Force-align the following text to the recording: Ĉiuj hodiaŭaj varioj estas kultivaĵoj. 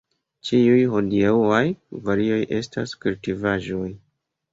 Ĉiuj 0.47 0.77
hodiaŭaj 0.93 1.59
varioj 2.07 2.39
estas 2.61 2.95
kultivaĵoj. 3.05 3.91